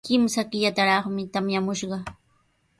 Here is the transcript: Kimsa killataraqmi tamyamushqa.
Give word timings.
Kimsa 0.07 0.41
killataraqmi 0.49 1.23
tamyamushqa. 1.33 1.97